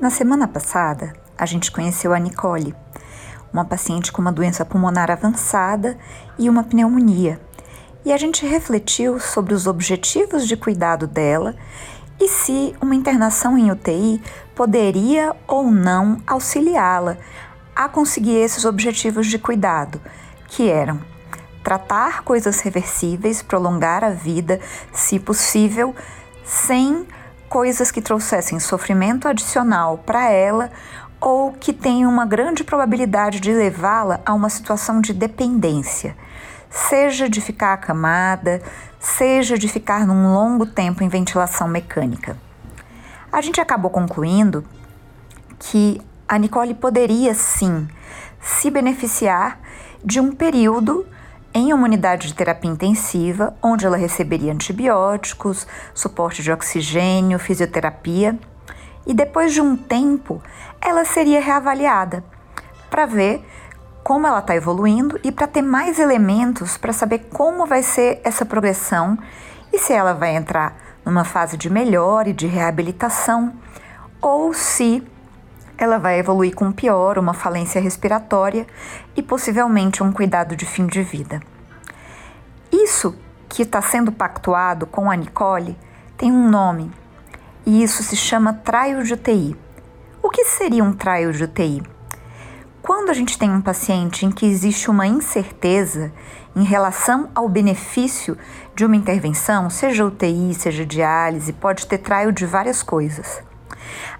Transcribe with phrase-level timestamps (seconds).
[0.00, 2.74] Na semana passada, a gente conheceu a Nicole,
[3.52, 5.98] uma paciente com uma doença pulmonar avançada
[6.38, 7.40] e uma pneumonia.
[8.04, 11.56] E a gente refletiu sobre os objetivos de cuidado dela
[12.20, 14.22] e se uma internação em UTI
[14.54, 17.16] poderia ou não auxiliá-la
[17.74, 20.00] a conseguir esses objetivos de cuidado,
[20.46, 21.00] que eram
[21.66, 24.60] tratar coisas reversíveis, prolongar a vida,
[24.92, 25.96] se possível,
[26.44, 27.04] sem
[27.48, 30.70] coisas que trouxessem sofrimento adicional para ela
[31.20, 36.16] ou que tenham uma grande probabilidade de levá-la a uma situação de dependência,
[36.70, 38.62] seja de ficar acamada,
[39.00, 42.36] seja de ficar num longo tempo em ventilação mecânica.
[43.32, 44.64] A gente acabou concluindo
[45.58, 47.88] que a Nicole poderia sim
[48.40, 49.58] se beneficiar
[50.04, 51.04] de um período
[51.56, 58.38] em uma unidade de terapia intensiva, onde ela receberia antibióticos, suporte de oxigênio, fisioterapia,
[59.06, 60.42] e depois de um tempo
[60.82, 62.22] ela seria reavaliada
[62.90, 63.42] para ver
[64.04, 68.44] como ela está evoluindo e para ter mais elementos para saber como vai ser essa
[68.44, 69.16] progressão
[69.72, 70.76] e se ela vai entrar
[71.06, 73.54] numa fase de melhora e de reabilitação
[74.20, 75.02] ou se
[75.78, 78.66] ela vai evoluir com pior, uma falência respiratória
[79.14, 81.40] e possivelmente um cuidado de fim de vida.
[82.72, 83.14] Isso
[83.48, 85.76] que está sendo pactuado com a Nicole
[86.16, 86.90] tem um nome
[87.64, 89.56] e isso se chama traio de UTI.
[90.22, 91.82] O que seria um traio de UTI?
[92.80, 96.12] Quando a gente tem um paciente em que existe uma incerteza
[96.54, 98.38] em relação ao benefício
[98.74, 103.42] de uma intervenção, seja UTI, seja diálise, pode ter traio de várias coisas.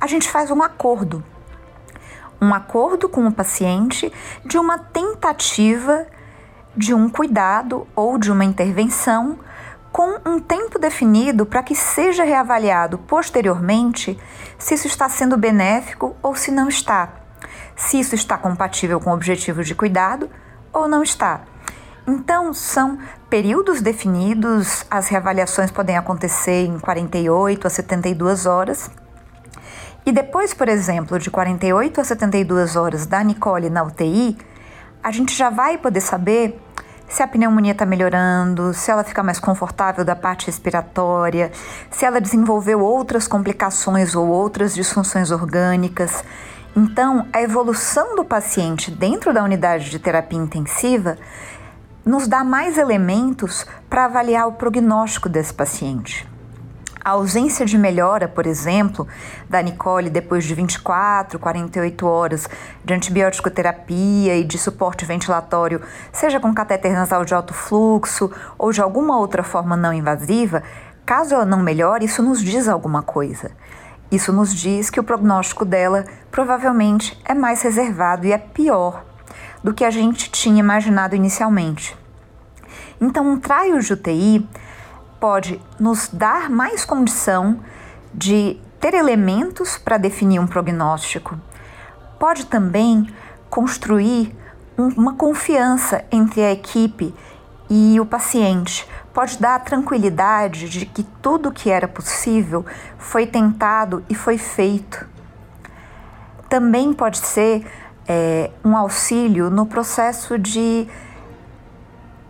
[0.00, 1.22] A gente faz um acordo
[2.40, 4.12] um acordo com o paciente
[4.44, 6.06] de uma tentativa
[6.76, 9.38] de um cuidado ou de uma intervenção
[9.92, 14.18] com um tempo definido para que seja reavaliado posteriormente
[14.58, 17.10] se isso está sendo benéfico ou se não está,
[17.76, 20.28] se isso está compatível com o objetivo de cuidado
[20.72, 21.42] ou não está.
[22.06, 22.98] Então, são
[23.30, 28.90] períodos definidos, as reavaliações podem acontecer em 48 a 72 horas
[30.06, 34.36] e depois, por exemplo, de 48 a 72 horas da Nicole na UTI,
[35.02, 36.60] a gente já vai poder saber
[37.08, 41.52] se a pneumonia está melhorando, se ela fica mais confortável da parte respiratória,
[41.90, 46.24] se ela desenvolveu outras complicações ou outras disfunções orgânicas.
[46.76, 51.16] Então, a evolução do paciente dentro da unidade de terapia intensiva
[52.04, 56.33] nos dá mais elementos para avaliar o prognóstico desse paciente.
[57.04, 59.06] A ausência de melhora, por exemplo,
[59.46, 62.48] da Nicole depois de 24, 48 horas
[62.82, 68.72] de antibiótico terapia e de suporte ventilatório, seja com catéter nasal de alto fluxo ou
[68.72, 70.62] de alguma outra forma não invasiva,
[71.04, 73.50] caso ela não melhore, isso nos diz alguma coisa.
[74.10, 79.04] Isso nos diz que o prognóstico dela provavelmente é mais reservado e é pior
[79.62, 81.94] do que a gente tinha imaginado inicialmente.
[82.98, 84.48] Então, um traio de UTI
[85.24, 87.60] pode nos dar mais condição
[88.12, 91.40] de ter elementos para definir um prognóstico.
[92.18, 93.08] Pode também
[93.48, 94.36] construir
[94.76, 97.14] uma confiança entre a equipe
[97.70, 98.86] e o paciente.
[99.14, 102.62] Pode dar a tranquilidade de que tudo que era possível
[102.98, 105.08] foi tentado e foi feito.
[106.50, 107.66] Também pode ser
[108.06, 110.86] é, um auxílio no processo de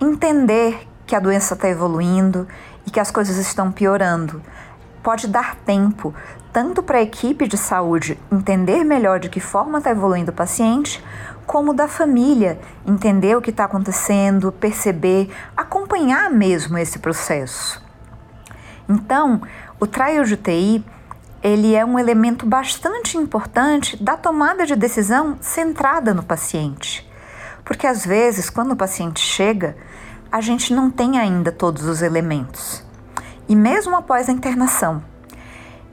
[0.00, 2.46] entender que a doença está evoluindo
[2.86, 4.42] e que as coisas estão piorando.
[5.02, 6.14] Pode dar tempo
[6.52, 11.02] tanto para a equipe de saúde entender melhor de que forma está evoluindo o paciente,
[11.46, 17.82] como da família entender o que está acontecendo, perceber, acompanhar mesmo esse processo.
[18.86, 19.40] Então,
[19.80, 20.84] o trial de UTI
[21.42, 27.08] ele é um elemento bastante importante da tomada de decisão centrada no paciente.
[27.64, 29.76] Porque às vezes, quando o paciente chega,
[30.30, 32.84] a gente não tem ainda todos os elementos,
[33.48, 35.02] e mesmo após a internação.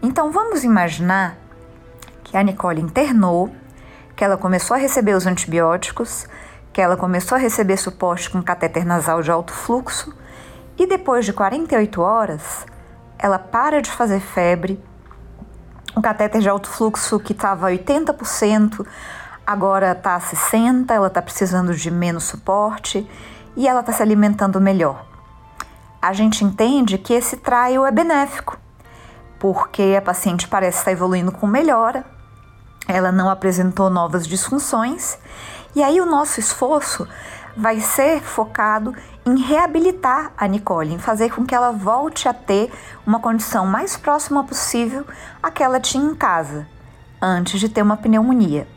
[0.02, 1.38] Então vamos imaginar
[2.24, 3.50] que a Nicole internou,
[4.16, 6.28] que ela começou a receber os antibióticos,
[6.74, 10.14] que ela começou a receber suporte com catéter nasal de alto fluxo
[10.78, 12.66] e depois de 48 horas
[13.18, 14.84] ela para de fazer febre.
[15.96, 18.86] O catéter de alto fluxo que estava 80%
[19.48, 23.08] agora está a 60%, ela está precisando de menos suporte
[23.56, 25.06] e ela está se alimentando melhor.
[26.02, 28.58] A gente entende que esse traio é benéfico,
[29.40, 32.06] porque a paciente parece estar evoluindo com melhora,
[32.88, 35.18] ela não apresentou novas disfunções,
[35.76, 37.08] e aí o nosso esforço
[37.58, 38.94] vai ser focado
[39.26, 42.72] em reabilitar a Nicole, em fazer com que ela volte a ter
[43.08, 45.06] uma condição mais próxima possível
[45.42, 46.68] à que ela tinha em casa,
[47.22, 48.68] antes de ter uma pneumonia.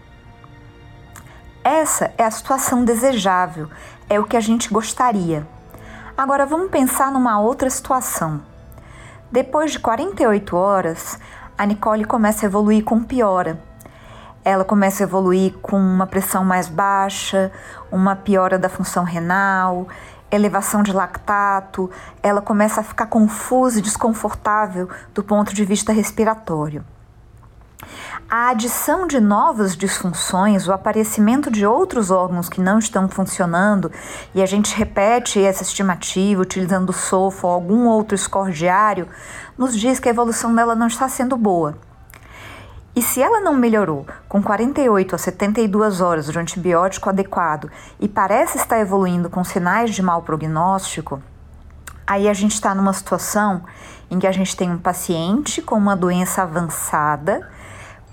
[1.63, 3.69] Essa é a situação desejável,
[4.09, 5.47] é o que a gente gostaria.
[6.17, 8.41] Agora vamos pensar numa outra situação.
[9.31, 11.19] Depois de 48 horas,
[11.57, 13.61] a Nicole começa a evoluir com piora.
[14.45, 17.53] Ela começa a evoluir com uma pressão mais baixa,
[17.93, 19.87] uma piora da função renal,
[20.31, 21.91] elevação de lactato,
[22.23, 26.85] ela começa a ficar confusa e desconfortável do ponto de vista respiratório.
[28.31, 33.91] A adição de novas disfunções, o aparecimento de outros órgãos que não estão funcionando,
[34.35, 39.09] e a gente repete essa estimativa utilizando o SOFO ou algum outro score diário,
[39.57, 41.79] nos diz que a evolução dela não está sendo boa.
[42.95, 48.59] E se ela não melhorou com 48 a 72 horas de antibiótico adequado e parece
[48.59, 51.23] estar evoluindo com sinais de mau prognóstico,
[52.07, 53.65] aí a gente está numa situação
[54.11, 57.49] em que a gente tem um paciente com uma doença avançada,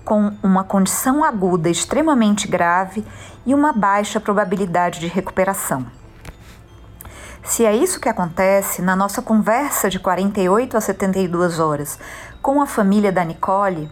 [0.05, 3.03] com uma condição aguda extremamente grave
[3.45, 5.85] e uma baixa probabilidade de recuperação.
[7.43, 11.99] Se é isso que acontece, na nossa conversa de 48 a 72 horas
[12.41, 13.89] com a família da Nicole,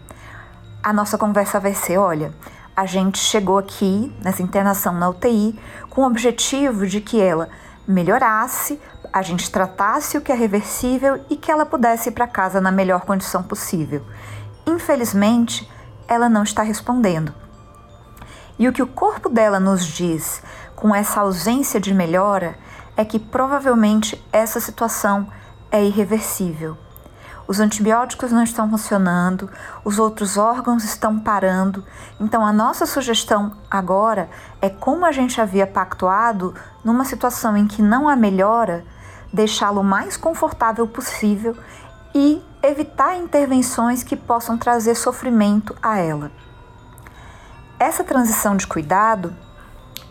[0.82, 2.32] a nossa conversa vai ser: olha,
[2.76, 5.58] a gente chegou aqui nessa internação na UTI
[5.90, 7.48] com o objetivo de que ela
[7.86, 8.80] melhorasse,
[9.12, 12.72] a gente tratasse o que é reversível e que ela pudesse ir para casa na
[12.72, 14.04] melhor condição possível.
[14.66, 15.70] Infelizmente,
[16.08, 17.34] ela não está respondendo.
[18.58, 20.42] E o que o corpo dela nos diz
[20.76, 22.56] com essa ausência de melhora
[22.96, 25.28] é que provavelmente essa situação
[25.70, 26.76] é irreversível
[27.46, 29.50] os antibióticos não estão funcionando,
[29.84, 31.84] os outros órgãos estão parando.
[32.18, 34.30] Então, a nossa sugestão agora
[34.62, 38.84] é, como a gente havia pactuado, numa situação em que não há melhora,
[39.32, 41.56] deixá-lo o mais confortável possível
[42.14, 46.32] e evitar intervenções que possam trazer sofrimento a ela.
[47.78, 49.34] Essa transição de cuidado,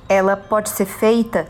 [0.08, 1.48] ela pode ser feita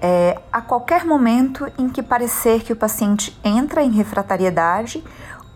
[0.00, 5.04] é, a qualquer momento em que parecer que o paciente entra em refratariedade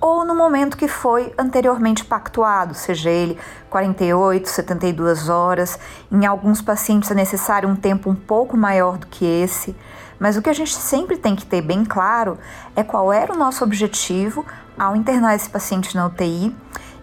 [0.00, 3.38] ou no momento que foi anteriormente pactuado, seja ele
[3.70, 5.78] 48, 72 horas.
[6.12, 9.74] Em alguns pacientes é necessário um tempo um pouco maior do que esse.
[10.18, 12.38] Mas o que a gente sempre tem que ter bem claro
[12.76, 14.44] é qual era o nosso objetivo
[14.78, 16.54] ao internar esse paciente na UTI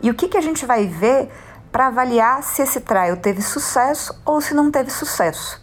[0.01, 1.31] e o que, que a gente vai ver
[1.71, 5.61] para avaliar se esse trial teve sucesso ou se não teve sucesso.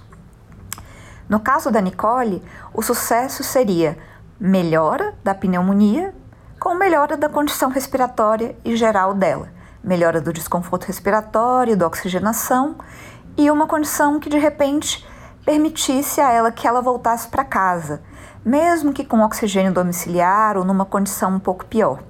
[1.29, 2.43] No caso da Nicole,
[2.75, 3.97] o sucesso seria
[4.39, 6.13] melhora da pneumonia
[6.59, 9.49] com melhora da condição respiratória e geral dela,
[9.83, 12.77] melhora do desconforto respiratório, da oxigenação
[13.37, 15.07] e uma condição que de repente
[15.45, 18.03] permitisse a ela que ela voltasse para casa,
[18.45, 22.01] mesmo que com oxigênio domiciliar ou numa condição um pouco pior.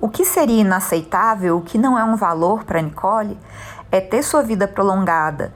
[0.00, 3.38] O que seria inaceitável, o que não é um valor para Nicole,
[3.90, 5.52] é ter sua vida prolongada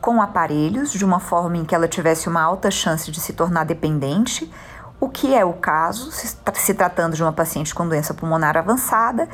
[0.00, 3.64] com aparelhos, de uma forma em que ela tivesse uma alta chance de se tornar
[3.64, 4.52] dependente,
[4.98, 9.28] o que é o caso, se, tratando de uma paciente com doença pulmonar avançada,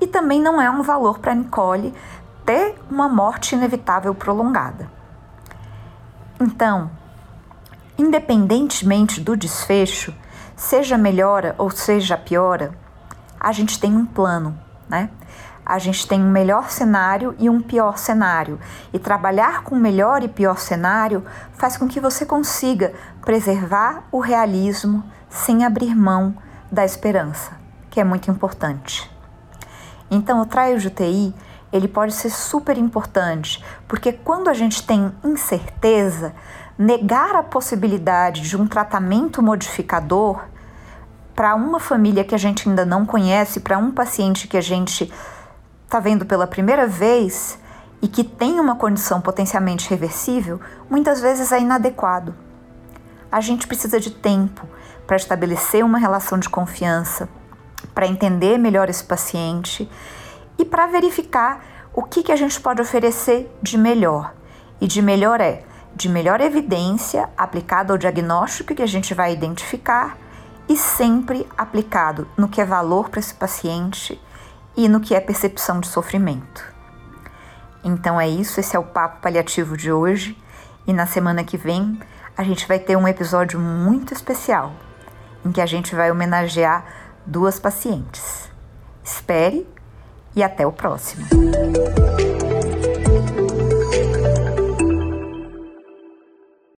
[0.00, 1.94] e também não é um valor para Nicole
[2.44, 4.88] ter uma morte inevitável prolongada.
[6.40, 6.90] Então,
[7.98, 10.14] independentemente do desfecho,
[10.56, 12.72] seja melhora ou seja piora,
[13.38, 14.58] a gente tem um plano,
[14.88, 15.10] né?
[15.64, 18.60] a gente tem um melhor cenário e um pior cenário.
[18.92, 21.24] E trabalhar com melhor e pior cenário
[21.54, 26.36] faz com que você consiga preservar o realismo sem abrir mão
[26.70, 27.52] da esperança,
[27.90, 29.10] que é muito importante.
[30.10, 31.34] Então, o trial de UTI
[31.72, 36.32] ele pode ser super importante, porque quando a gente tem incerteza,
[36.78, 40.44] negar a possibilidade de um tratamento modificador
[41.34, 45.12] para uma família que a gente ainda não conhece, para um paciente que a gente
[45.84, 47.58] está vendo pela primeira vez
[48.00, 52.34] e que tem uma condição potencialmente reversível, muitas vezes é inadequado.
[53.30, 54.68] A gente precisa de tempo
[55.06, 57.28] para estabelecer uma relação de confiança,
[57.94, 59.88] para entender melhor esse paciente
[60.58, 64.34] e para verificar o que, que a gente pode oferecer de melhor.
[64.80, 65.62] E de melhor é
[65.94, 70.16] de melhor evidência aplicada ao diagnóstico que a gente vai identificar
[70.68, 74.20] e sempre aplicado no que é valor para esse paciente
[74.76, 76.72] e no que é percepção de sofrimento.
[77.84, 80.36] Então é isso, esse é o papo paliativo de hoje
[80.86, 82.00] e na semana que vem
[82.36, 84.72] a gente vai ter um episódio muito especial
[85.44, 86.84] em que a gente vai homenagear
[87.26, 88.50] duas pacientes.
[89.04, 89.68] Espere
[90.34, 91.24] e até o próximo.